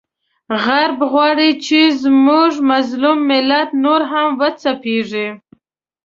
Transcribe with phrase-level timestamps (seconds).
[0.63, 5.27] غرب غواړي چې زموږ مظلوم ملت نور هم وځپیږي،